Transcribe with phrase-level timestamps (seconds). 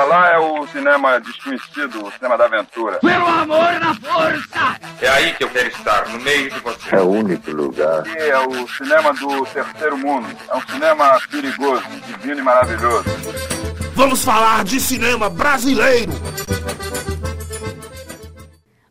[0.00, 3.00] Pra lá é o cinema desconhecido, o cinema da aventura.
[3.00, 4.80] Pelo amor na força!
[4.98, 6.96] É aí que eu quero estar, no meio de você.
[6.96, 7.98] É o único lugar.
[7.98, 10.26] Aqui é o cinema do terceiro mundo.
[10.48, 13.04] É um cinema perigoso, divino e maravilhoso.
[13.92, 16.12] Vamos falar de cinema brasileiro.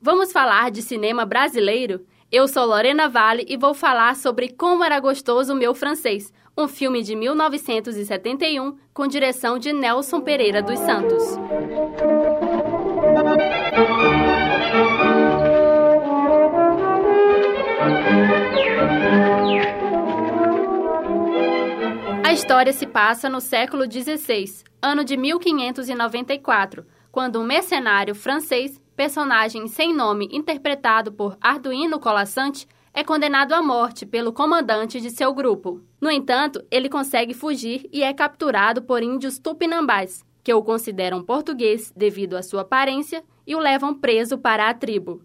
[0.00, 2.06] Vamos falar de cinema brasileiro?
[2.30, 6.68] Eu sou Lorena Vale e vou falar sobre Como Era Gostoso o Meu Francês, um
[6.68, 11.22] filme de 1971 com direção de Nelson Pereira dos Santos.
[22.24, 29.66] A história se passa no século XVI, ano de 1594, quando um mercenário francês, personagem
[29.68, 35.80] sem nome interpretado por Arduino Colassante, é condenado à morte pelo comandante de seu grupo.
[36.00, 41.92] No entanto, ele consegue fugir e é capturado por índios tupinambás, que o consideram português
[41.96, 45.22] devido à sua aparência e o levam preso para a tribo.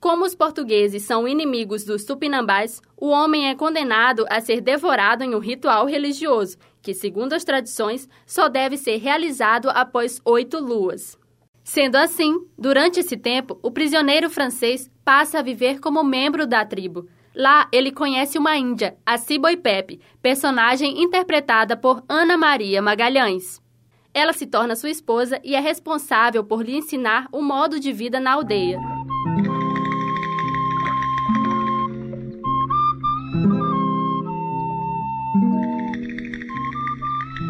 [0.00, 5.34] Como os portugueses são inimigos dos tupinambás, o homem é condenado a ser devorado em
[5.34, 11.18] um ritual religioso, que, segundo as tradições, só deve ser realizado após oito luas.
[11.62, 17.06] Sendo assim, durante esse tempo, o prisioneiro francês passa a viver como membro da tribo.
[17.34, 23.60] Lá, ele conhece uma índia, a Ciboipepe, personagem interpretada por Ana Maria Magalhães.
[24.14, 28.20] Ela se torna sua esposa e é responsável por lhe ensinar o modo de vida
[28.20, 28.80] na aldeia.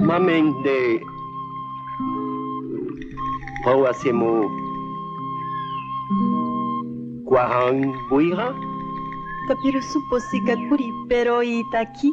[0.00, 1.02] Mamende
[3.64, 4.63] Pauasemo Guarang
[8.10, 8.54] Buira?
[9.48, 12.10] Capiro supposika kuri pero itaki.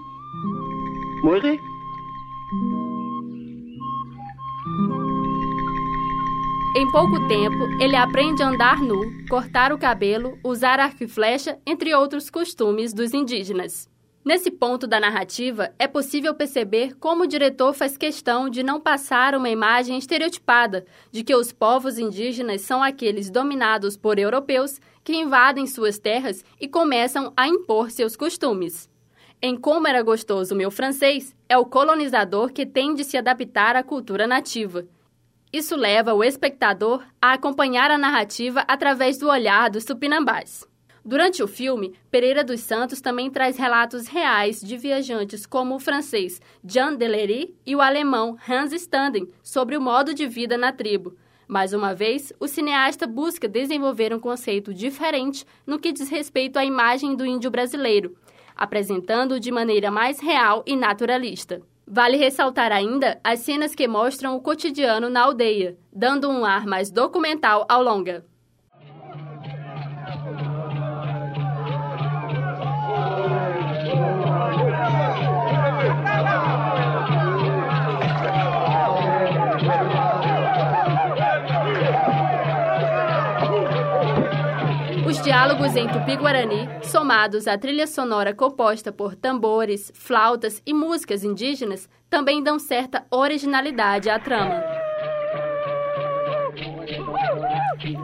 [1.23, 1.59] Moire?
[6.77, 11.59] Em pouco tempo, ele aprende a andar nu, cortar o cabelo, usar arco e flecha,
[11.65, 13.90] entre outros costumes dos indígenas.
[14.23, 19.33] Nesse ponto da narrativa, é possível perceber como o diretor faz questão de não passar
[19.33, 25.65] uma imagem estereotipada de que os povos indígenas são aqueles dominados por europeus que invadem
[25.65, 28.87] suas terras e começam a impor seus costumes.
[29.41, 33.81] Em Como Era Gostoso Meu Francês, é o colonizador que tem de se adaptar à
[33.81, 34.85] cultura nativa.
[35.51, 40.69] Isso leva o espectador a acompanhar a narrativa através do olhar dos tupinambás.
[41.03, 46.39] Durante o filme, Pereira dos Santos também traz relatos reais de viajantes como o francês
[46.63, 51.15] Jean Delery e o alemão Hans Standen sobre o modo de vida na tribo.
[51.47, 56.63] Mais uma vez, o cineasta busca desenvolver um conceito diferente no que diz respeito à
[56.63, 58.15] imagem do índio brasileiro,
[58.55, 61.61] apresentando-o de maneira mais real e naturalista.
[61.85, 66.91] Vale ressaltar ainda as cenas que mostram o cotidiano na aldeia, dando um ar mais
[66.91, 68.23] documental ao longa.
[85.11, 91.89] Os diálogos em tupi-guarani, somados à trilha sonora composta por tambores, flautas e músicas indígenas,
[92.09, 94.63] também dão certa originalidade à trama.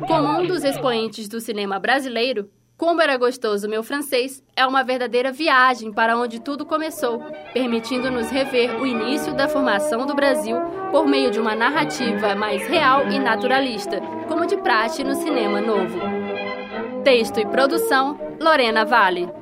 [0.05, 5.31] Como um dos expoentes do cinema brasileiro, Como Era Gostoso Meu Francês é uma verdadeira
[5.31, 7.19] viagem para onde tudo começou,
[7.53, 10.57] permitindo-nos rever o início da formação do Brasil
[10.91, 16.26] por meio de uma narrativa mais real e naturalista, como de praxe no cinema novo.
[17.07, 19.36] Texto e produção: Lorena Vale.